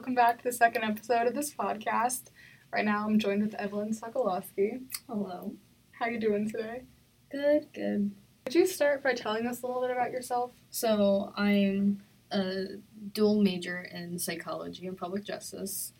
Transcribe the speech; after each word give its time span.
welcome 0.00 0.14
back 0.14 0.38
to 0.38 0.44
the 0.44 0.52
second 0.52 0.82
episode 0.82 1.26
of 1.26 1.34
this 1.34 1.52
podcast. 1.52 2.30
Right 2.72 2.86
now, 2.86 3.04
I'm 3.04 3.18
joined 3.18 3.42
with 3.42 3.52
Evelyn 3.56 3.90
Sokolowski. 3.90 4.80
Hello. 5.06 5.52
How 5.92 6.06
are 6.06 6.10
you 6.10 6.18
doing 6.18 6.48
today? 6.48 6.84
Good, 7.30 7.66
good. 7.74 8.10
Could 8.46 8.54
you 8.54 8.66
start 8.66 9.02
by 9.02 9.12
telling 9.12 9.46
us 9.46 9.60
a 9.60 9.66
little 9.66 9.82
bit 9.82 9.90
about 9.90 10.10
yourself? 10.10 10.52
So 10.70 11.34
I'm 11.36 12.02
a 12.32 12.78
dual 13.12 13.42
major 13.42 13.82
in 13.92 14.18
psychology 14.18 14.86
and 14.86 14.96
public 14.96 15.22
justice. 15.22 15.92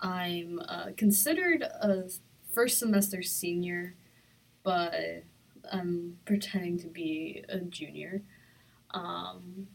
I'm 0.00 0.60
uh, 0.68 0.90
considered 0.96 1.62
a 1.62 2.04
first 2.52 2.78
semester 2.78 3.24
senior, 3.24 3.96
but 4.62 5.24
I'm 5.72 6.16
pretending 6.26 6.78
to 6.78 6.86
be 6.86 7.44
a 7.48 7.58
junior. 7.58 8.22
Um, 8.92 9.66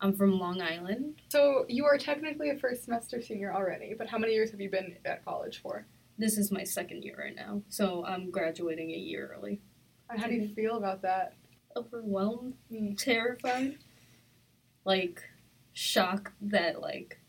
I'm 0.00 0.12
from 0.14 0.38
Long 0.38 0.60
Island. 0.60 1.20
So 1.28 1.64
you 1.68 1.84
are 1.84 1.98
technically 1.98 2.50
a 2.50 2.56
first 2.56 2.84
semester 2.84 3.20
senior 3.20 3.52
already, 3.52 3.94
but 3.96 4.06
how 4.08 4.18
many 4.18 4.32
years 4.32 4.50
have 4.52 4.60
you 4.60 4.70
been 4.70 4.96
at 5.04 5.24
college 5.24 5.60
for? 5.60 5.86
This 6.18 6.38
is 6.38 6.50
my 6.50 6.64
second 6.64 7.02
year 7.04 7.16
right 7.18 7.34
now, 7.34 7.62
so 7.68 8.04
I'm 8.04 8.30
graduating 8.30 8.90
a 8.90 8.96
year 8.96 9.34
early. 9.36 9.60
And 10.10 10.20
how 10.20 10.26
do 10.26 10.34
you 10.34 10.48
feel 10.54 10.76
about 10.76 11.02
that? 11.02 11.34
Overwhelmed, 11.76 12.54
Mm. 12.72 12.96
terrified, 12.98 13.78
like 14.84 15.22
shocked 15.72 16.32
that 16.40 16.80
like 16.80 17.20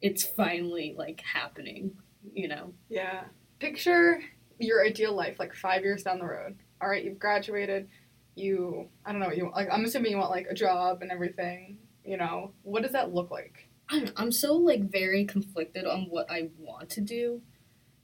it's 0.00 0.24
finally 0.24 0.94
like 0.98 1.20
happening. 1.20 1.92
You 2.32 2.48
know. 2.48 2.72
Yeah. 2.88 3.24
Picture 3.58 4.22
your 4.58 4.84
ideal 4.84 5.12
life, 5.12 5.38
like 5.38 5.54
five 5.54 5.82
years 5.82 6.02
down 6.04 6.18
the 6.18 6.24
road. 6.24 6.56
All 6.80 6.88
right, 6.88 7.04
you've 7.04 7.18
graduated. 7.18 7.88
You, 8.34 8.88
I 9.04 9.12
don't 9.12 9.20
know, 9.20 9.26
what 9.26 9.36
you 9.36 9.50
like. 9.54 9.68
I'm 9.70 9.84
assuming 9.84 10.12
you 10.12 10.18
want 10.18 10.30
like 10.30 10.46
a 10.48 10.54
job 10.54 11.02
and 11.02 11.10
everything. 11.10 11.78
You 12.04 12.16
know, 12.16 12.52
what 12.62 12.82
does 12.82 12.92
that 12.92 13.14
look 13.14 13.30
like? 13.30 13.68
I 13.88 13.96
don't 13.96 14.04
know, 14.06 14.12
I'm 14.16 14.32
so 14.32 14.54
like 14.54 14.90
very 14.90 15.24
conflicted 15.24 15.84
on 15.84 16.06
what 16.08 16.30
I 16.30 16.48
want 16.58 16.90
to 16.90 17.00
do 17.00 17.42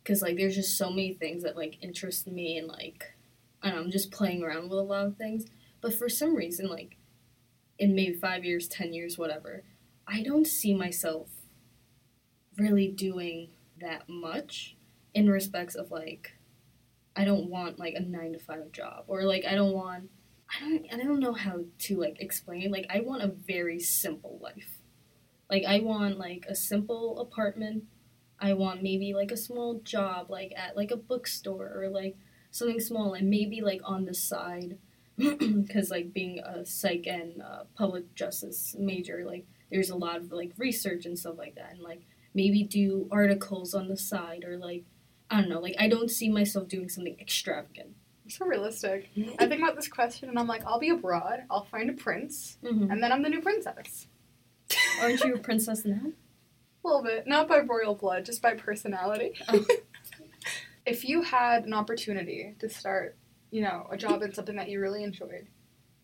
because 0.02 0.22
like 0.22 0.36
there's 0.36 0.54
just 0.54 0.76
so 0.78 0.90
many 0.90 1.14
things 1.14 1.42
that 1.42 1.56
like 1.56 1.78
interest 1.82 2.26
me 2.26 2.56
and 2.56 2.66
like 2.66 3.04
I 3.62 3.68
don't 3.68 3.76
know, 3.76 3.84
I'm 3.84 3.90
just 3.90 4.10
playing 4.10 4.42
around 4.42 4.70
with 4.70 4.78
a 4.78 4.82
lot 4.82 5.06
of 5.06 5.16
things. 5.16 5.46
But 5.80 5.94
for 5.94 6.08
some 6.08 6.34
reason, 6.34 6.68
like 6.68 6.96
in 7.78 7.94
maybe 7.94 8.14
five 8.14 8.44
years, 8.44 8.68
ten 8.68 8.92
years, 8.92 9.18
whatever, 9.18 9.64
I 10.06 10.22
don't 10.22 10.46
see 10.46 10.74
myself 10.74 11.28
really 12.56 12.88
doing 12.88 13.50
that 13.80 14.08
much 14.08 14.76
in 15.14 15.28
respects 15.28 15.74
of 15.74 15.90
like 15.90 16.38
I 17.19 17.24
don't 17.24 17.50
want 17.50 17.80
like 17.80 17.94
a 17.94 18.00
nine 18.00 18.33
to 18.34 18.38
five 18.38 18.70
job 18.70 19.05
or 19.08 19.24
like 19.24 19.44
I 19.44 19.56
don't 19.56 19.72
want 19.72 20.08
I 20.48 20.61
don't 20.61 20.86
I 20.92 20.97
don't 20.98 21.19
know 21.19 21.33
how 21.33 21.64
to 21.80 22.00
like 22.00 22.20
explain. 22.20 22.70
Like 22.70 22.86
I 22.88 23.00
want 23.00 23.24
a 23.24 23.27
very 23.27 23.80
simple 23.80 24.38
life. 24.41 24.78
Like 25.50 25.64
I 25.66 25.80
want 25.80 26.16
like 26.16 26.46
a 26.48 26.55
simple 26.55 27.19
apartment. 27.19 27.84
I 28.39 28.52
want 28.52 28.84
maybe 28.84 29.14
like 29.14 29.33
a 29.33 29.36
small 29.36 29.80
job 29.80 30.30
like 30.30 30.52
at 30.56 30.77
like 30.77 30.92
a 30.92 30.96
bookstore 30.96 31.72
or 31.74 31.89
like 31.89 32.16
something 32.52 32.78
small 32.78 33.14
and 33.14 33.28
maybe 33.28 33.62
like 33.62 33.80
on 33.84 34.05
the 34.05 34.14
side 34.14 34.78
because 35.16 35.91
like 35.91 36.12
being 36.12 36.39
a 36.39 36.64
psych 36.64 37.08
and 37.08 37.42
uh, 37.42 37.64
public 37.77 38.14
justice 38.14 38.77
major 38.78 39.24
like 39.27 39.44
there's 39.72 39.91
a 39.91 39.96
lot 39.96 40.19
of 40.19 40.30
like 40.30 40.52
research 40.56 41.05
and 41.05 41.19
stuff 41.19 41.36
like 41.36 41.56
that 41.56 41.72
and 41.72 41.80
like 41.80 42.02
maybe 42.33 42.62
do 42.62 43.08
articles 43.11 43.74
on 43.74 43.89
the 43.89 43.96
side 43.96 44.44
or 44.44 44.56
like 44.56 44.84
I 45.30 45.40
don't 45.40 45.50
know 45.50 45.60
like 45.60 45.76
I 45.78 45.88
don't 45.88 46.10
see 46.10 46.28
myself 46.30 46.68
doing 46.68 46.88
something 46.88 47.16
extravagant. 47.20 47.90
So 48.28 48.44
realistic. 48.46 49.08
I 49.38 49.46
think 49.46 49.62
about 49.62 49.74
this 49.76 49.88
question 49.88 50.28
and 50.28 50.38
I'm 50.38 50.46
like, 50.46 50.62
I'll 50.66 50.78
be 50.78 50.90
abroad. 50.90 51.44
I'll 51.50 51.64
find 51.64 51.88
a 51.88 51.94
prince, 51.94 52.58
Mm-hmm. 52.62 52.90
and 52.90 53.02
then 53.02 53.10
I'm 53.12 53.22
the 53.22 53.28
new 53.30 53.40
princess. 53.40 54.06
Aren't 55.00 55.24
you 55.24 55.34
a 55.34 55.38
princess 55.38 55.84
now? 55.84 56.12
A 56.84 56.86
little 56.86 57.02
bit, 57.02 57.27
not 57.27 57.48
by 57.48 57.61
royal 57.61 57.94
blood, 57.94 58.24
just 58.27 58.42
by 58.42 58.55
personality. 58.55 59.33
Oh. 59.48 59.64
if 60.86 61.08
you 61.08 61.22
had 61.22 61.64
an 61.64 61.72
opportunity 61.74 62.55
to 62.58 62.68
start, 62.68 63.17
you 63.50 63.62
know, 63.62 63.86
a 63.90 63.96
job 63.96 64.22
in 64.22 64.33
something 64.34 64.56
that 64.56 64.68
you 64.68 64.80
really 64.80 65.02
enjoyed, 65.05 65.46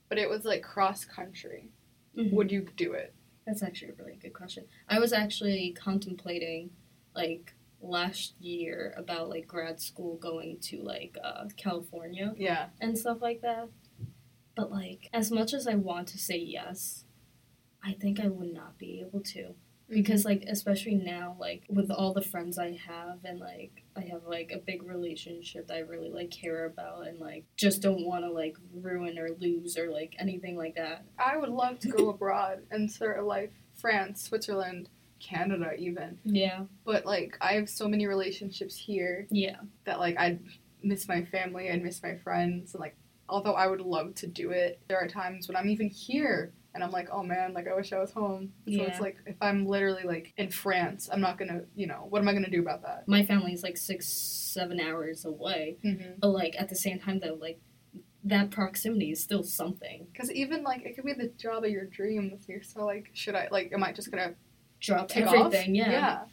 but 0.08 0.18
it 0.18 0.28
was 0.28 0.44
like 0.44 0.62
cross 0.62 1.04
country, 1.04 1.68
Mhm. 2.16 2.32
would 2.32 2.50
you 2.52 2.66
do 2.76 2.92
it? 2.92 3.12
That's 3.46 3.62
actually 3.62 3.90
a 3.90 3.94
really 3.94 4.16
good 4.16 4.32
question. 4.32 4.64
I 4.88 4.98
was 4.98 5.12
actually 5.12 5.72
contemplating, 5.78 6.70
like 7.14 7.54
last 7.84 8.34
year, 8.40 8.94
about 8.96 9.28
like 9.28 9.46
grad 9.46 9.80
school 9.80 10.16
going 10.16 10.58
to 10.62 10.82
like 10.82 11.16
uh, 11.22 11.44
California 11.56 12.34
Yeah. 12.36 12.66
and 12.80 12.98
stuff 12.98 13.18
like 13.20 13.40
that. 13.42 13.68
But 14.56 14.70
like, 14.70 15.08
as 15.12 15.30
much 15.30 15.52
as 15.52 15.66
I 15.66 15.74
want 15.74 16.08
to 16.08 16.18
say 16.18 16.38
yes, 16.38 17.04
I 17.82 17.92
think 17.92 18.20
I 18.20 18.28
would 18.28 18.52
not 18.52 18.78
be 18.78 19.00
able 19.06 19.20
to 19.20 19.54
because 19.90 20.24
like 20.24 20.42
especially 20.48 20.94
now 20.94 21.36
like 21.38 21.64
with 21.68 21.90
all 21.90 22.14
the 22.14 22.22
friends 22.22 22.58
I 22.58 22.72
have 22.88 23.18
and 23.22 23.38
like 23.38 23.84
I 23.94 24.00
have 24.10 24.22
like 24.26 24.50
a 24.50 24.58
big 24.58 24.82
relationship 24.82 25.66
that 25.66 25.74
I 25.76 25.80
really 25.80 26.08
like 26.08 26.30
care 26.30 26.64
about 26.64 27.06
and 27.06 27.20
like 27.20 27.44
just 27.56 27.82
don't 27.82 28.06
want 28.06 28.24
to 28.24 28.30
like 28.30 28.56
ruin 28.72 29.18
or 29.18 29.28
lose 29.38 29.76
or 29.76 29.90
like 29.90 30.16
anything 30.18 30.56
like 30.56 30.76
that. 30.76 31.04
I 31.18 31.36
would 31.36 31.50
love 31.50 31.80
to 31.80 31.88
go 31.88 32.08
abroad 32.14 32.62
and 32.70 32.90
start 32.90 33.18
a 33.18 33.22
life. 33.22 33.50
France, 33.74 34.22
Switzerland, 34.22 34.88
Canada, 35.28 35.72
even. 35.78 36.18
Yeah. 36.24 36.64
But 36.84 37.06
like, 37.06 37.36
I 37.40 37.54
have 37.54 37.68
so 37.68 37.88
many 37.88 38.06
relationships 38.06 38.76
here 38.76 39.26
Yeah. 39.30 39.56
that 39.84 39.98
like 39.98 40.16
I'd 40.18 40.40
miss 40.82 41.08
my 41.08 41.24
family, 41.24 41.70
I'd 41.70 41.82
miss 41.82 42.02
my 42.02 42.16
friends, 42.16 42.74
and 42.74 42.80
like 42.80 42.96
although 43.28 43.54
I 43.54 43.66
would 43.66 43.80
love 43.80 44.14
to 44.16 44.26
do 44.26 44.50
it, 44.50 44.80
there 44.88 44.98
are 44.98 45.08
times 45.08 45.48
when 45.48 45.56
I'm 45.56 45.68
even 45.70 45.88
here 45.88 46.52
and 46.74 46.84
I'm 46.84 46.90
like, 46.90 47.08
oh 47.10 47.22
man, 47.22 47.54
like 47.54 47.66
I 47.68 47.74
wish 47.74 47.92
I 47.92 47.98
was 47.98 48.10
home. 48.12 48.52
So 48.66 48.72
Yeah. 48.72 48.82
it's 48.82 49.00
like 49.00 49.16
if 49.26 49.36
I'm 49.40 49.64
literally 49.66 50.02
like 50.02 50.34
in 50.36 50.50
France, 50.50 51.08
I'm 51.10 51.20
not 51.22 51.38
gonna, 51.38 51.62
you 51.74 51.86
know, 51.86 52.06
what 52.10 52.20
am 52.20 52.28
I 52.28 52.34
gonna 52.34 52.50
do 52.50 52.60
about 52.60 52.82
that? 52.82 53.08
my 53.08 53.24
family's 53.24 53.62
like 53.62 53.76
six, 53.78 54.06
seven 54.08 54.78
hours 54.80 55.24
away. 55.24 55.78
Mm-hmm. 55.84 56.12
But 56.20 56.28
like 56.28 56.54
at 56.58 56.68
the 56.68 56.74
same 56.76 56.98
time, 56.98 57.20
though, 57.20 57.38
like 57.40 57.60
that 58.24 58.50
proximity 58.50 59.10
is 59.10 59.22
still 59.22 59.42
something. 59.42 60.06
Because 60.12 60.30
even 60.32 60.62
like 60.62 60.82
it 60.84 60.94
could 60.96 61.04
be 61.04 61.12
the 61.14 61.28
job 61.38 61.64
of 61.64 61.70
your 61.70 61.84
dreams. 61.86 62.44
You're 62.48 62.62
so 62.62 62.84
like, 62.84 63.10
should 63.14 63.34
I 63.34 63.48
like, 63.50 63.72
am 63.72 63.82
I 63.84 63.92
just 63.92 64.10
gonna 64.10 64.34
Drop 64.84 65.08
take 65.08 65.24
everything, 65.26 65.70
off? 65.70 65.74
yeah. 65.76 65.90
Yeah. 65.90 66.24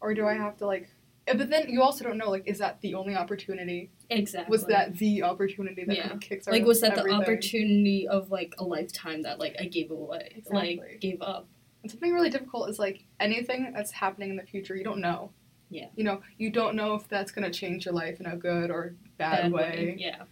Or 0.00 0.14
do 0.14 0.26
I 0.26 0.34
have 0.34 0.56
to 0.58 0.66
like? 0.66 0.88
eh, 1.28 1.34
But 1.36 1.50
then 1.50 1.68
you 1.68 1.82
also 1.82 2.04
don't 2.04 2.18
know 2.18 2.30
like, 2.30 2.46
is 2.46 2.58
that 2.58 2.80
the 2.80 2.94
only 2.94 3.14
opportunity? 3.14 3.90
Exactly. 4.10 4.50
Was 4.50 4.66
that 4.66 4.96
the 4.98 5.22
opportunity 5.22 5.84
that 5.84 5.94
Yeah. 5.96 6.02
kind 6.02 6.14
of 6.14 6.20
kicks 6.20 6.46
like 6.46 6.64
was 6.64 6.80
that 6.80 6.98
everything? 6.98 7.18
the 7.18 7.22
opportunity 7.24 8.08
of 8.08 8.30
like 8.30 8.54
a 8.58 8.64
lifetime 8.64 9.22
that 9.22 9.38
like 9.38 9.54
I 9.60 9.66
gave 9.66 9.90
away, 9.90 10.32
Exactly. 10.36 10.76
like 10.80 11.00
gave 11.00 11.22
up? 11.22 11.48
And 11.82 11.90
something 11.90 12.12
really 12.12 12.30
difficult 12.30 12.68
is 12.70 12.78
like 12.78 13.04
anything 13.20 13.72
that's 13.72 13.90
happening 13.92 14.30
in 14.30 14.36
the 14.36 14.42
future, 14.44 14.76
you 14.76 14.84
don't 14.84 15.00
know. 15.00 15.30
Yeah. 15.70 15.88
You 15.96 16.04
know, 16.04 16.20
you 16.38 16.50
don't 16.50 16.74
know 16.76 16.94
if 16.94 17.08
that's 17.08 17.30
gonna 17.32 17.50
change 17.50 17.86
your 17.86 17.94
life 17.94 18.20
in 18.20 18.26
a 18.26 18.36
good 18.36 18.70
or 18.70 18.94
bad, 19.16 19.50
way. 19.52 19.94
Yeah. 19.98 20.24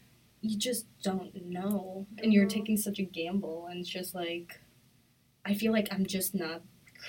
You 0.42 0.56
just 0.58 0.86
don't 1.02 1.34
know, 1.46 2.06
and 2.22 2.32
you're 2.32 2.46
taking 2.46 2.76
such 2.76 2.98
a 2.98 3.02
gamble, 3.02 3.66
and 3.70 3.80
it's 3.80 3.88
just 3.88 4.14
like, 4.14 4.60
I 5.44 5.54
feel 5.54 5.70
like 5.72 5.88
I'm 5.92 6.06
just 6.06 6.34
not 6.34 6.62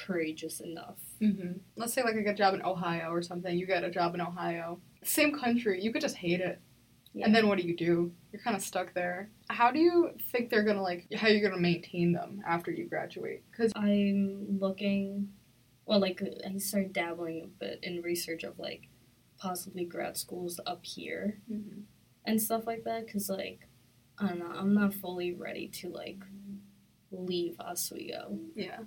courageous 0.06 0.60
enough. 0.62 1.00
hmm 1.20 1.54
Let's 1.76 1.94
say 1.94 2.04
like 2.04 2.16
I 2.16 2.22
get 2.22 2.34
a 2.36 2.38
job 2.38 2.54
in 2.54 2.62
Ohio 2.64 3.10
or 3.12 3.22
something. 3.22 3.58
You 3.58 3.66
get 3.66 3.84
a 3.84 3.92
job 3.92 4.16
in 4.16 4.22
Ohio, 4.22 4.80
same 5.04 5.38
country. 5.38 5.82
You 5.82 5.92
could 5.92 6.02
just 6.02 6.16
hate 6.18 6.40
it, 6.42 6.60
Yeah. 7.14 7.26
and 7.26 7.36
then 7.36 7.48
what 7.48 7.58
do 7.60 7.68
you 7.68 7.76
do? 7.76 8.12
You're 8.32 8.42
kind 8.42 8.56
of 8.56 8.62
stuck 8.64 8.94
there. 8.94 9.30
How 9.50 9.72
do 9.72 9.80
you 9.80 10.12
think 10.32 10.50
they're 10.50 10.64
gonna 10.64 10.82
like? 10.82 11.08
How 11.16 11.28
you're 11.28 11.48
gonna 11.48 11.62
maintain 11.62 12.12
them 12.14 12.42
after 12.48 12.72
you 12.72 12.86
graduate? 12.86 13.44
Because 13.52 13.72
I'm 13.76 14.60
looking, 14.60 15.30
well, 15.86 16.00
like 16.00 16.22
I 16.48 16.58
started 16.58 16.94
dabbling 16.94 17.42
a 17.44 17.48
bit 17.48 17.80
in 17.84 18.02
research 18.02 18.44
of 18.44 18.58
like 18.60 18.88
possibly 19.38 19.86
grad 19.86 20.16
schools 20.18 20.60
up 20.68 20.86
here 20.86 21.40
and 22.26 22.40
stuff 22.42 22.68
like 22.68 22.84
that 22.84 23.06
because 23.08 23.28
like 23.30 23.68
I 24.20 24.28
don't 24.28 24.40
know, 24.40 24.52
I'm 24.56 24.74
not 24.76 24.94
fully 24.94 25.34
ready 25.34 25.68
to 25.80 25.90
like 25.90 26.20
leave 27.12 27.56
Oswego. 27.60 28.38
yeah, 28.56 28.80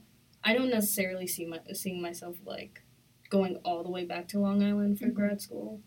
I 0.45 0.53
don't 0.55 0.71
necessarily 0.71 1.27
see 1.27 1.47
my 1.47 1.61
seeing 1.73 2.03
myself 2.03 2.37
like 2.45 2.83
going 3.31 3.57
all 3.65 3.83
the 3.83 3.91
way 3.91 4.05
back 4.05 4.29
to 4.29 4.39
Long 4.39 4.63
Island 4.63 4.99
for 4.99 5.07
Mhm. 5.07 5.15
grad 5.15 5.41
school. 5.41 5.81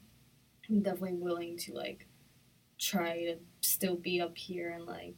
I'm 0.70 0.82
definitely 0.82 1.14
willing 1.20 1.58
to 1.60 1.74
like 1.74 2.08
try 2.80 3.24
to 3.26 3.38
still 3.62 3.96
be 3.96 4.20
up 4.20 4.38
here 4.38 4.70
and 4.72 4.86
like 4.86 5.16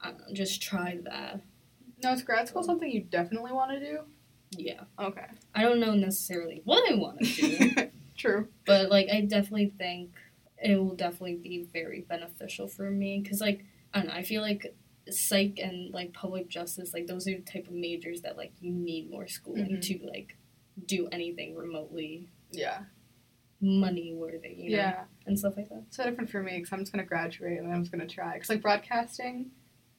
I 0.00 0.10
don't 0.10 0.20
know, 0.20 0.34
just 0.34 0.62
try 0.62 0.98
that. 1.04 1.40
no, 2.02 2.12
is 2.12 2.22
grad 2.22 2.48
school 2.48 2.62
something 2.62 2.90
you 2.90 3.02
definitely 3.02 3.52
want 3.52 3.70
to 3.72 3.80
do? 3.80 4.00
Yeah. 4.50 4.84
Okay, 4.98 5.26
I 5.54 5.62
don't 5.62 5.80
know 5.80 5.94
necessarily 5.94 6.60
what 6.64 6.90
I 6.90 6.94
want 6.94 7.20
to 7.20 7.24
do, 7.26 7.90
true. 8.16 8.48
but 8.64 8.90
like 8.90 9.08
I 9.10 9.22
definitely 9.22 9.72
think 9.78 10.14
it 10.62 10.76
will 10.76 10.94
definitely 10.94 11.36
be 11.36 11.64
very 11.72 12.02
beneficial 12.02 12.68
for 12.68 12.90
me 12.90 13.20
because 13.22 13.40
like 13.40 13.64
I 13.92 13.98
don't 14.00 14.08
know, 14.08 14.14
I 14.14 14.22
feel 14.22 14.42
like 14.42 14.74
psych 15.10 15.58
and 15.62 15.92
like 15.94 16.12
public 16.12 16.48
justice 16.48 16.92
like 16.92 17.06
those 17.06 17.28
are 17.28 17.36
the 17.36 17.42
type 17.42 17.66
of 17.68 17.72
majors 17.72 18.22
that 18.22 18.36
like 18.36 18.52
you 18.60 18.72
need 18.72 19.08
more 19.10 19.26
schooling 19.28 19.76
Mhm. 19.76 19.82
to 19.82 20.06
like 20.06 20.36
do 20.84 21.08
anything 21.12 21.54
remotely 21.54 22.28
Yeah, 22.50 22.82
money 23.60 24.12
worthy, 24.14 24.54
you 24.56 24.70
know, 24.70 24.76
yeah. 24.76 25.04
and 25.26 25.38
stuff 25.38 25.56
like 25.56 25.68
that. 25.70 25.84
so 25.90 26.04
different 26.04 26.28
for 26.30 26.42
me 26.42 26.56
because 26.58 26.72
I'm 26.72 26.80
just 26.80 26.92
gonna 26.92 27.04
graduate 27.04 27.58
and 27.58 27.72
I'm 27.72 27.82
just 27.82 27.92
gonna 27.92 28.06
try. 28.06 28.34
Because 28.34 28.48
like 28.50 28.62
broadcasting, 28.62 29.50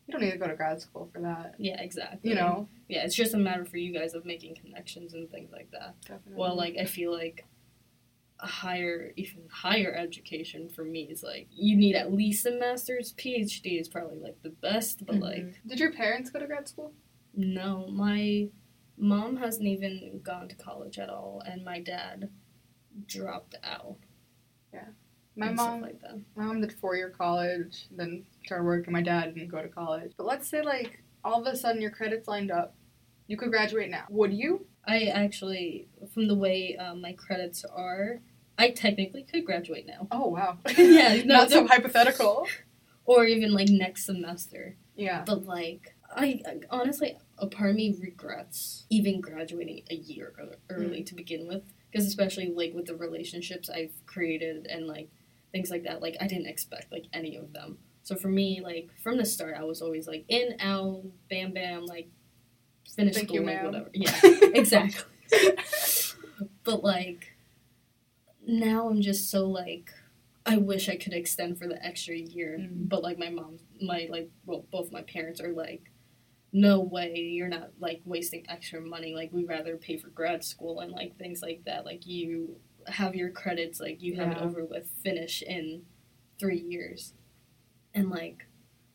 You 0.06 0.14
don't 0.14 0.22
need 0.22 0.32
to 0.32 0.38
go 0.38 0.48
to 0.48 0.56
grad 0.56 0.80
school 0.80 1.10
for 1.12 1.20
that. 1.20 1.56
Yeah, 1.58 1.82
exactly. 1.82 2.30
You 2.30 2.36
know, 2.38 2.70
Yeah, 2.88 3.04
it's 3.04 3.14
just 3.16 3.34
a 3.34 3.38
matter 3.38 3.66
for 3.66 3.76
you 3.78 3.92
guys 3.92 4.14
of 4.14 4.24
making 4.26 4.56
connections 4.56 5.14
and 5.14 5.30
things 5.30 5.52
like 5.52 5.70
that. 5.72 6.00
definitely. 6.02 6.36
Well, 6.36 6.56
like 6.56 6.78
I 6.78 6.86
feel 6.86 7.12
like 7.12 7.44
a 8.40 8.48
higher, 8.48 9.12
even 9.16 9.44
higher 9.50 9.94
education 9.96 10.70
for 10.70 10.84
me 10.84 11.04
is 11.10 11.24
like 11.24 11.48
you 11.52 11.76
need 11.76 11.96
at 11.96 12.14
least 12.14 12.46
a 12.46 12.52
master's. 12.52 13.14
PhD 13.14 13.80
is 13.80 13.88
probably 13.88 14.20
like 14.20 14.42
the 14.44 14.50
best, 14.50 15.06
but 15.06 15.16
Mhm. 15.16 15.22
like 15.22 15.60
did 15.66 15.80
your 15.80 15.92
parents 15.92 16.30
go 16.30 16.40
to 16.40 16.48
grad 16.48 16.68
school? 16.68 16.94
no, 17.34 17.88
my 17.90 18.50
mom 18.98 19.38
hasn't 19.38 19.68
even 19.68 20.20
gone 20.24 20.48
to 20.50 20.56
college 20.56 20.98
at 20.98 21.10
all, 21.10 21.42
and 21.46 21.64
my 21.64 21.80
dad 21.80 22.30
dropped 23.06 23.56
out. 23.64 23.98
Yeah. 24.74 24.88
My 25.36 25.52
mom, 25.52 25.82
like 25.82 26.02
that. 26.02 26.20
my 26.36 26.46
mom 26.46 26.62
did 26.62 26.74
four 26.74 26.96
year 26.96 27.12
college, 27.12 27.88
then 27.92 28.26
started 28.44 28.64
working. 28.66 28.92
My 28.92 29.04
dad 29.04 29.36
didn't 29.36 29.50
go 29.50 29.62
to 29.62 29.68
college. 29.70 30.14
But 30.18 30.26
let's 30.26 30.48
say 30.48 30.64
like 30.64 31.04
all 31.24 31.40
of 31.42 31.46
a 31.54 31.56
sudden 31.56 31.80
your 31.82 31.92
credits 31.92 32.28
lined 32.28 32.50
up, 32.50 32.76
you 33.28 33.38
could 33.38 33.52
graduate 33.52 33.92
now. 33.92 34.06
Would 34.10 34.34
you? 34.34 34.66
I 34.88 35.06
actually, 35.06 35.90
from 36.14 36.28
the 36.28 36.36
way 36.36 36.78
uh, 36.78 36.96
my 36.96 37.14
credits 37.14 37.66
are, 37.66 38.22
I 38.58 38.72
technically 38.72 39.24
could 39.24 39.46
graduate 39.46 39.86
now, 39.86 40.08
Oh 40.12 40.28
wow. 40.30 40.58
Yeah, 40.78 41.22
no, 41.26 41.36
not 41.40 41.52
so 41.52 41.68
hypothetical. 41.68 42.48
or 43.06 43.26
even 43.26 43.54
like 43.54 43.70
next 43.70 44.06
semester. 44.06 44.76
Yeah. 44.96 45.24
But 45.26 45.46
like, 45.46 45.94
I 46.16 46.42
I- 46.46 46.60
honestly, 46.70 47.18
a 47.38 47.48
part 47.48 47.72
of 47.72 47.76
me 47.76 47.96
regrets 48.00 48.86
even 48.90 49.22
graduating 49.22 49.84
a 49.92 49.96
year 49.96 50.34
ear- 50.40 50.56
early 50.70 51.04
to 51.04 51.14
begin 51.16 51.48
with, 51.48 51.64
because 51.92 52.08
especially 52.08 52.52
like 52.56 52.74
with 52.74 52.86
the 52.88 52.96
relationships 52.96 53.70
I've 53.70 53.94
created 54.06 54.68
and 54.68 54.88
like 54.88 55.10
things 55.52 55.70
like 55.70 55.84
that, 55.84 56.02
like 56.02 56.16
I 56.20 56.28
didn't 56.28 56.48
expect 56.48 56.92
like 56.92 57.06
any 57.14 57.36
of 57.36 57.54
them. 57.54 57.78
So 58.04 58.16
for 58.16 58.30
me, 58.30 58.62
like 58.64 58.90
from 59.04 59.18
the 59.18 59.26
start, 59.26 59.56
I 59.60 59.66
was 59.66 59.82
always 59.82 60.08
like 60.08 60.24
in, 60.30 60.56
out, 60.62 61.04
bam, 61.30 61.54
bam, 61.54 61.86
like 61.86 62.08
finish 62.96 63.16
Thank 63.16 63.28
school, 63.30 63.42
you, 63.42 63.46
like 63.46 63.64
whatever. 63.64 63.90
Yeah, 63.94 64.20
exactly. 64.54 65.04
but 66.64 66.84
like 66.84 67.36
now 68.46 68.88
I'm 68.90 69.02
just 69.02 69.30
so 69.30 69.46
like 69.48 69.92
I 70.46 70.58
wish 70.58 70.88
I 70.88 70.96
could 70.96 71.14
extend 71.14 71.58
for 71.60 71.68
the 71.68 71.84
extra 71.86 72.16
year, 72.16 72.58
Mm. 72.58 72.88
but 72.88 73.04
like 73.04 73.18
my 73.20 73.30
mom, 73.30 73.58
my 73.82 74.08
like 74.10 74.30
well, 74.46 74.66
both 74.72 74.92
my 74.92 75.02
parents 75.02 75.42
are 75.42 75.52
like, 75.52 75.92
no 76.54 76.80
way, 76.80 77.16
you're 77.16 77.50
not 77.50 77.72
like 77.80 78.02
wasting 78.06 78.46
extra 78.50 78.80
money. 78.80 79.14
Like 79.14 79.34
we'd 79.34 79.50
rather 79.50 79.76
pay 79.76 79.98
for 79.98 80.08
grad 80.10 80.44
school 80.46 80.80
and 80.80 80.92
like 80.94 81.18
things 81.18 81.42
like 81.42 81.64
that. 81.66 81.86
Like 81.86 82.08
you 82.08 82.56
have 82.88 83.14
your 83.16 83.30
credits, 83.32 83.82
like 83.82 84.02
you 84.02 84.16
have 84.16 84.32
it 84.32 84.38
over 84.38 84.64
with, 84.64 84.88
finish 85.04 85.42
in 85.42 85.82
three 86.40 86.60
years, 86.62 87.14
and 87.94 88.10
like 88.10 88.48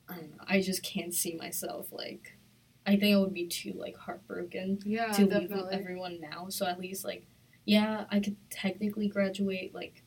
I 0.09 0.17
don't 0.17 0.31
know, 0.31 0.45
I 0.47 0.61
just 0.63 0.83
can't 0.83 1.13
see 1.15 1.35
myself 1.37 1.89
like. 1.93 2.39
I 2.87 2.97
think 2.97 3.17
I 3.17 3.19
would 3.19 3.35
be 3.35 3.47
too 3.47 3.75
like 3.77 3.97
heartbroken 3.97 4.81
Yeah, 4.85 5.13
to 5.13 5.27
leave 5.27 5.53
everyone 5.71 6.21
now. 6.21 6.49
So 6.49 6.67
at 6.67 6.81
least 6.81 7.05
like 7.05 7.27
yeah, 7.65 8.05
I 8.11 8.21
could 8.21 8.37
technically 8.51 9.09
graduate 9.09 9.75
like 9.75 10.03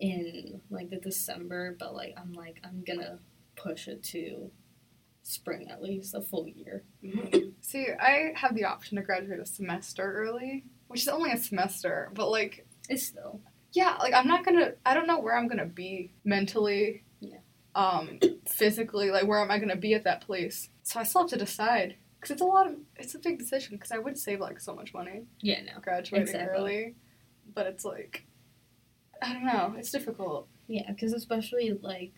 in 0.00 0.60
like 0.70 0.90
the 0.90 0.96
December, 0.96 1.76
but 1.78 1.94
like 1.94 2.14
I'm 2.16 2.32
like 2.32 2.60
I'm 2.64 2.82
gonna 2.86 3.18
push 3.56 3.88
it 3.88 4.02
to 4.04 4.50
spring 5.22 5.70
at 5.70 5.82
least 5.82 6.14
a 6.14 6.20
full 6.20 6.48
year. 6.48 6.84
Mhm. 7.04 7.52
See, 7.60 7.86
I 8.00 8.32
have 8.34 8.54
the 8.54 8.64
option 8.64 8.96
to 8.96 9.02
graduate 9.02 9.40
a 9.40 9.46
semester 9.46 10.12
early, 10.16 10.64
which 10.88 11.02
is 11.02 11.08
only 11.08 11.32
a 11.32 11.36
semester, 11.36 12.10
but 12.14 12.30
like, 12.30 12.66
It's 12.88 13.04
still 13.04 13.40
yeah, 13.72 13.96
like 14.00 14.14
I'm 14.14 14.26
not 14.26 14.44
gonna. 14.44 14.72
I 14.86 14.94
don't 14.94 15.06
know 15.06 15.20
where 15.20 15.36
I'm 15.36 15.46
gonna 15.46 15.66
be 15.66 16.12
mentally. 16.24 17.04
Um, 17.78 18.18
physically. 18.46 19.10
Like, 19.10 19.26
where 19.26 19.40
am 19.40 19.50
I 19.50 19.58
gonna 19.58 19.76
be 19.76 19.94
at 19.94 20.04
that 20.04 20.20
place? 20.20 20.68
So 20.82 21.00
I 21.00 21.04
still 21.04 21.22
have 21.22 21.30
to 21.30 21.36
decide 21.36 21.96
because 22.20 22.32
it's 22.32 22.42
a 22.42 22.46
lot 22.46 22.66
of. 22.66 22.74
It's 22.96 23.14
a 23.14 23.18
big 23.18 23.38
decision 23.38 23.76
because 23.76 23.92
I 23.92 23.98
would 23.98 24.18
save 24.18 24.40
like 24.40 24.60
so 24.60 24.74
much 24.74 24.92
money 24.92 25.22
yeah 25.40 25.62
no 25.62 25.80
graduating 25.80 26.26
Exactly. 26.28 26.56
early, 26.58 26.94
but 27.54 27.66
it's 27.66 27.84
like, 27.84 28.26
I 29.22 29.32
don't 29.32 29.46
know. 29.46 29.74
It's 29.78 29.92
difficult. 29.92 30.48
yeah 30.66 30.90
because 30.90 31.12
especially 31.12 31.78
like 31.80 32.12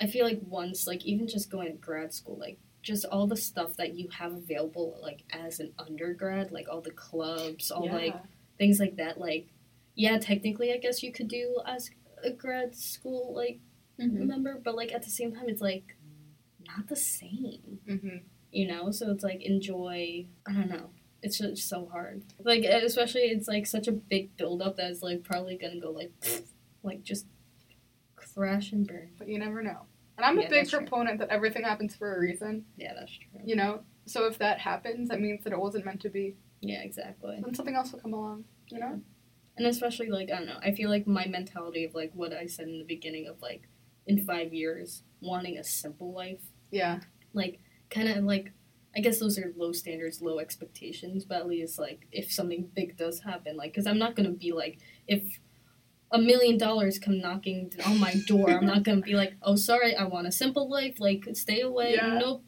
I 0.00 0.06
feel 0.06 0.26
like 0.26 0.40
once 0.46 0.86
like 0.86 1.04
even 1.06 1.26
just 1.26 1.50
going 1.50 1.72
to 1.72 1.78
grad 1.78 2.12
school 2.12 2.36
like 2.38 2.58
just 2.82 3.04
all 3.06 3.26
the 3.26 3.36
stuff 3.36 3.76
that 3.76 3.94
you 3.94 4.08
have 4.10 4.32
available 4.32 4.98
like 5.00 5.22
as 5.30 5.60
an 5.60 5.72
undergrad 5.78 6.50
like 6.50 6.66
all 6.68 6.80
the 6.80 6.90
clubs 6.90 7.70
all 7.70 7.86
yeah. 7.86 7.94
like 7.94 8.14
things 8.58 8.80
like 8.80 8.96
that 8.96 9.20
like 9.20 9.46
yeah 9.94 10.18
technically 10.18 10.72
i 10.72 10.76
guess 10.76 11.02
you 11.02 11.12
could 11.12 11.28
do 11.28 11.60
as 11.64 11.90
a 12.24 12.30
grad 12.30 12.74
school 12.74 13.32
like 13.34 13.60
Mhm. 14.00 14.26
member 14.26 14.60
but 14.64 14.74
like 14.74 14.92
at 14.92 15.02
the 15.02 15.10
same 15.10 15.32
time 15.34 15.48
it's 15.48 15.60
like 15.62 15.96
not 16.66 16.86
the 16.88 16.96
same 16.96 17.78
Mhm. 17.86 18.22
you 18.50 18.66
know 18.66 18.90
so 18.90 19.10
it's 19.10 19.22
like 19.24 19.42
enjoy 19.42 20.26
i 20.46 20.52
don't 20.52 20.68
know 20.70 20.90
it's 21.22 21.38
just 21.38 21.68
so 21.68 21.86
hard 21.86 22.22
like 22.40 22.64
especially 22.64 23.22
it's 23.22 23.46
like 23.48 23.66
such 23.66 23.86
a 23.88 23.92
big 23.92 24.36
build 24.36 24.60
up 24.62 24.76
that 24.76 24.90
it's 24.90 25.02
like 25.02 25.22
probably 25.22 25.56
gonna 25.56 25.78
go 25.80 25.90
like 25.90 26.12
like 26.82 27.02
just 27.02 27.26
crash 28.16 28.72
and 28.72 28.86
burn 28.86 29.10
But 29.18 29.28
you 29.28 29.38
never 29.38 29.62
know. 29.62 29.82
And 30.16 30.24
I'm 30.26 30.38
Yeah, 30.38 30.46
a 30.46 30.50
big 30.50 30.58
that's 30.60 30.70
true. 30.70 30.80
proponent 30.80 31.18
that 31.20 31.28
everything 31.30 31.64
happens 31.64 31.94
for 31.94 32.14
a 32.16 32.20
reason. 32.20 32.64
yeah 32.76 32.94
that's 32.94 33.12
true 33.12 33.40
You 33.44 33.56
know. 33.56 33.82
So 34.06 34.26
if 34.26 34.38
that 34.38 34.58
happens, 34.58 35.08
that 35.10 35.20
means 35.20 35.44
that 35.44 35.52
it 35.52 35.58
wasn't 35.60 35.84
meant 35.84 36.00
to 36.02 36.10
be. 36.10 36.36
yeah 36.60 36.82
exactly 36.82 37.40
Then 37.42 37.54
something 37.54 37.74
else 37.74 37.92
will 37.92 38.00
come 38.00 38.14
along. 38.14 38.44
You 38.68 38.78
know. 38.80 39.00
and 39.56 39.66
especially 39.66 40.08
like 40.08 40.30
i 40.30 40.36
don't 40.38 40.46
know 40.46 40.58
i 40.62 40.72
feel 40.72 40.88
like 40.88 41.06
my 41.06 41.26
mentality 41.26 41.84
of 41.84 41.94
like 41.94 42.10
what 42.14 42.32
i 42.32 42.46
said 42.46 42.68
in 42.68 42.78
the 42.78 42.84
beginning 42.84 43.26
of 43.26 43.40
like 43.42 43.68
in 44.06 44.18
five 44.24 44.52
years 44.52 45.02
wanting 45.20 45.56
a 45.58 45.64
simple 45.64 46.12
life 46.12 46.42
Yeah. 46.70 47.00
like 47.32 47.60
kind 47.90 48.08
of 48.08 48.24
like 48.24 48.52
I 48.94 49.00
guess 49.00 49.18
those 49.18 49.38
are 49.38 49.54
low 49.56 49.72
standards, 49.72 50.20
low 50.20 50.38
expectations, 50.38 51.24
but 51.24 51.38
at 51.38 51.48
least 51.48 51.78
like 51.78 52.06
if 52.12 52.30
something 52.30 52.68
big 52.74 52.96
does 52.98 53.20
happen, 53.20 53.56
like 53.56 53.72
because 53.72 53.86
I'm 53.86 53.98
not 53.98 54.14
gonna 54.16 54.30
be 54.32 54.52
like 54.52 54.78
if 55.06 55.22
a 56.10 56.18
million 56.18 56.58
dollars 56.58 56.98
come 56.98 57.18
knocking 57.18 57.72
on 57.86 57.98
my 57.98 58.14
door, 58.26 58.50
I'm 58.50 58.66
not 58.66 58.82
gonna 58.82 59.00
be 59.00 59.14
like, 59.14 59.32
oh 59.42 59.56
sorry, 59.56 59.96
I 59.96 60.04
want 60.04 60.26
a 60.26 60.32
simple 60.32 60.68
life, 60.68 60.96
like 61.00 61.24
stay 61.34 61.60
away, 61.62 61.94
Yeah. 61.94 62.18
nope. 62.18 62.44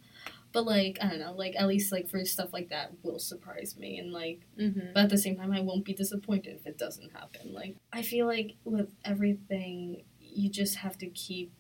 But 0.53 0.67
like 0.67 0.99
I 1.01 1.09
don't 1.09 1.19
know, 1.21 1.33
like 1.33 1.55
at 1.59 1.67
least 1.67 1.91
like 1.93 2.11
for 2.11 2.23
stuff 2.27 2.53
like 2.53 2.69
that 2.69 2.93
will 3.03 3.19
surprise 3.19 3.77
me, 3.79 3.97
and 3.99 4.13
like 4.13 4.41
Mm-hmm. 4.61 4.93
but 4.93 5.05
at 5.05 5.09
the 5.11 5.17
same 5.19 5.37
time 5.37 5.51
I 5.51 5.61
won't 5.61 5.85
be 5.87 5.95
disappointed 5.95 6.57
if 6.57 6.67
it 6.67 6.77
doesn't 6.77 7.11
happen. 7.13 7.55
Like 7.55 7.75
I 7.91 8.03
feel 8.03 8.27
like 8.27 8.57
with 8.65 8.93
everything, 9.03 10.03
you 10.37 10.51
just 10.51 10.77
have 10.77 10.99
to 10.99 11.07
keep 11.07 11.53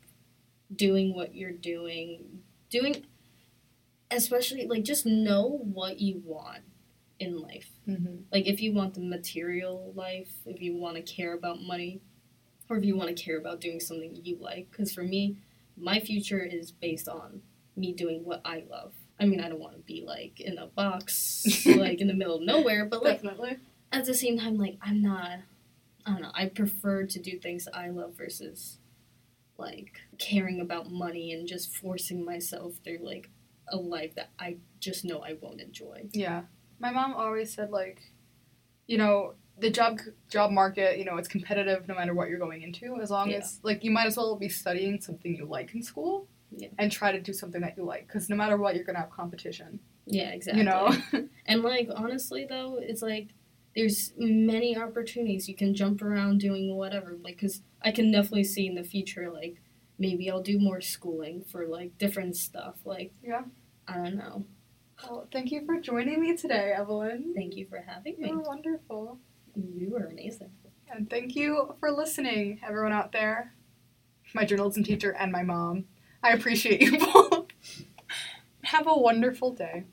doing 0.75 1.15
what 1.15 1.35
you're 1.35 1.53
doing, 1.53 2.41
doing 2.71 3.05
especially 4.11 4.67
like 4.67 4.85
just 4.85 5.07
know 5.07 5.61
what 5.63 6.01
you 6.01 6.23
want 6.25 6.63
in 7.19 7.41
life. 7.41 7.71
Mm-hmm. 7.89 8.17
Like 8.33 8.47
if 8.47 8.61
you 8.61 8.73
want 8.73 8.95
the 8.95 9.01
material 9.01 9.93
life, 9.95 10.31
if 10.47 10.61
you 10.61 10.77
want 10.77 10.97
to 10.97 11.03
care 11.03 11.35
about 11.35 11.61
money, 11.61 12.01
or 12.69 12.77
if 12.77 12.85
you 12.85 12.97
want 12.97 13.15
to 13.15 13.23
care 13.23 13.39
about 13.39 13.61
doing 13.61 13.81
something 13.81 14.19
you 14.23 14.39
like. 14.41 14.71
Because 14.71 14.93
for 14.93 15.03
me, 15.03 15.37
my 15.77 16.01
future 16.01 16.43
is 16.43 16.71
based 16.71 17.09
on 17.09 17.43
me 17.77 17.93
doing 17.93 18.25
what 18.25 18.41
I 18.45 18.65
love. 18.71 18.93
I 19.21 19.27
mean, 19.27 19.41
I 19.41 19.49
don't 19.49 19.61
want 19.61 19.77
to 19.77 19.83
be 19.83 20.03
like 20.07 20.41
in 20.41 20.59
a 20.59 20.67
box, 20.67 21.67
like 21.67 22.01
in 22.01 22.09
the 22.09 22.15
middle 22.15 22.37
of 22.37 22.43
nowhere, 22.43 22.85
but 22.85 23.03
like 23.03 23.23
Definitely. 23.23 23.59
at 23.93 24.05
the 24.05 24.15
same 24.15 24.39
time, 24.39 24.59
like 24.59 24.79
I'm 24.83 25.03
not. 25.03 25.41
I 26.07 26.11
don't 26.13 26.23
know. 26.23 26.33
I 26.35 26.47
prefer 26.47 27.07
to 27.07 27.19
do 27.19 27.39
things 27.39 27.67
I 27.73 27.89
love 27.89 28.15
versus 28.17 28.79
like 29.57 29.93
caring 30.19 30.61
about 30.61 30.91
money 30.91 31.33
and 31.33 31.47
just 31.49 31.75
forcing 31.77 32.25
myself 32.25 32.75
through 32.85 32.99
like 33.03 33.31
a 33.69 33.77
life 33.77 34.15
that 34.17 34.31
I 34.39 34.57
just 34.81 35.05
know 35.05 35.21
I 35.21 35.37
won't 35.41 35.61
enjoy. 35.61 36.07
Yeah. 36.13 36.43
My 36.79 36.91
mom 36.91 37.15
always 37.15 37.55
said 37.55 37.71
like, 37.71 38.03
you 38.87 38.99
know, 38.99 39.35
the 39.59 39.71
job 39.71 40.01
job 40.29 40.51
market, 40.51 40.99
you 40.99 41.05
know, 41.05 41.17
it's 41.17 41.29
competitive 41.29 41.87
no 41.89 41.95
matter 41.95 42.13
what 42.13 42.29
you're 42.29 42.39
going 42.41 42.63
into. 42.63 43.01
As 43.01 43.11
long 43.11 43.31
Yeah. 43.31 43.39
as 43.39 43.61
like 43.63 43.85
you 43.85 43.91
might 43.91 44.07
as 44.07 44.17
well 44.17 44.37
be 44.37 44.49
studying 44.49 45.01
something 45.01 45.35
you 45.35 45.47
like 45.47 45.75
in 45.75 45.83
school. 45.83 46.29
Yeah. 46.57 46.69
And 46.79 46.93
try 46.93 47.11
to 47.13 47.21
do 47.21 47.33
something 47.33 47.61
that 47.63 47.77
you 47.77 47.85
like, 47.85 48.07
because 48.07 48.29
no 48.29 48.37
matter 48.37 48.57
what, 48.57 48.75
you're 48.77 48.85
gonna 48.85 49.01
have 49.01 49.11
competition. 49.11 49.81
Yeah, 50.07 50.31
exactly. 50.31 50.63
You 50.63 50.69
know. 50.69 50.95
And 51.47 51.63
like 51.63 51.89
honestly 51.95 52.45
though, 52.49 52.79
it's 52.81 53.03
like 53.03 53.29
there's 53.77 54.13
many 54.17 54.77
opportunities 54.77 55.49
you 55.49 55.57
can 55.57 55.75
jump 55.75 56.03
around 56.03 56.39
doing 56.39 56.75
whatever. 56.77 57.17
Like 57.23 57.39
cuz 57.39 57.63
I 57.83 57.91
can 57.93 58.11
definitely 58.11 58.45
see 58.45 58.67
in 58.67 58.75
the 58.75 58.85
future 58.85 59.31
like 59.31 59.61
maybe 59.99 60.31
I'll 60.31 60.43
do 60.43 60.59
more 60.59 60.81
schooling 60.81 61.43
for 61.45 61.67
like 61.67 61.99
different 61.99 62.37
stuff. 62.37 62.77
Like 62.85 63.13
Yeah. 63.23 63.45
I 63.87 63.97
don't 63.97 64.17
know. 64.17 64.45
well, 65.03 65.29
thank 65.31 65.51
you 65.53 65.65
for 65.67 65.81
joining 65.81 66.21
me 66.21 66.37
today, 66.37 66.73
Evelyn. 66.77 67.33
Thank 67.35 67.57
you 67.57 67.67
for 67.67 67.79
having 67.87 68.17
me. 68.19 68.29
You 68.29 68.37
were 68.37 68.43
wonderful. 68.43 69.19
You 69.55 69.91
were 69.91 70.07
amazing. 70.07 70.51
And 70.91 71.11
thank 71.11 71.35
you 71.35 71.75
for 71.81 71.91
listening, 71.91 72.61
everyone 72.67 72.93
out 72.93 73.13
there. 73.13 73.55
My 74.35 74.45
journalism 74.45 74.85
teacher 74.85 75.11
and 75.13 75.31
my 75.33 75.43
mom. 75.43 75.85
I 76.23 76.31
appreciate 76.31 76.81
you 76.81 76.99
both. 76.99 77.49
Have 78.63 78.87
a 78.87 78.97
wonderful 78.99 79.53
day. 79.53 79.85